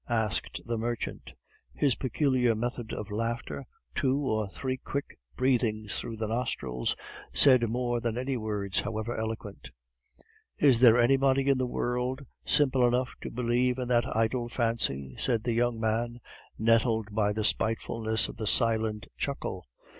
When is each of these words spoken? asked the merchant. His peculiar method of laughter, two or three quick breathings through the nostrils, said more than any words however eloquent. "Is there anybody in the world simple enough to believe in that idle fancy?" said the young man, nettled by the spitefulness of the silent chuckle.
asked 0.09 0.59
the 0.65 0.79
merchant. 0.79 1.31
His 1.75 1.93
peculiar 1.93 2.55
method 2.55 2.91
of 2.91 3.11
laughter, 3.11 3.67
two 3.93 4.17
or 4.17 4.49
three 4.49 4.77
quick 4.77 5.19
breathings 5.35 5.99
through 5.99 6.17
the 6.17 6.25
nostrils, 6.25 6.95
said 7.33 7.69
more 7.69 7.99
than 7.99 8.17
any 8.17 8.35
words 8.35 8.79
however 8.79 9.15
eloquent. 9.15 9.69
"Is 10.57 10.79
there 10.79 10.99
anybody 10.99 11.47
in 11.47 11.59
the 11.59 11.67
world 11.67 12.25
simple 12.43 12.87
enough 12.87 13.13
to 13.21 13.29
believe 13.29 13.77
in 13.77 13.89
that 13.89 14.15
idle 14.15 14.49
fancy?" 14.49 15.13
said 15.19 15.43
the 15.43 15.53
young 15.53 15.79
man, 15.79 16.19
nettled 16.57 17.09
by 17.11 17.31
the 17.31 17.43
spitefulness 17.43 18.27
of 18.27 18.37
the 18.37 18.47
silent 18.47 19.05
chuckle. 19.17 19.67